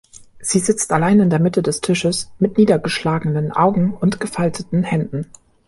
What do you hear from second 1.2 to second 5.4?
in der Mitte des Tisches, mit niedergeschlagenen Augen und gefalteten Händen.